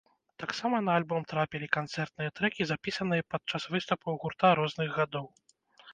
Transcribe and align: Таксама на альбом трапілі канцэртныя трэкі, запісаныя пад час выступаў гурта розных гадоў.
Таксама 0.43 0.79
на 0.85 0.91
альбом 1.01 1.27
трапілі 1.33 1.67
канцэртныя 1.77 2.33
трэкі, 2.39 2.67
запісаныя 2.71 3.27
пад 3.35 3.41
час 3.53 3.63
выступаў 3.77 4.19
гурта 4.25 4.55
розных 4.65 4.89
гадоў. 5.01 5.33